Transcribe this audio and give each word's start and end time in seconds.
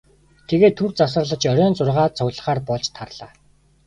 Тэгээд 0.49 0.75
түр 0.77 0.91
завсарлаж 0.99 1.41
оройн 1.51 1.73
зургаад 1.77 2.15
цугларахаар 2.17 2.59
болж 2.69 2.85
тарлаа. 2.97 3.31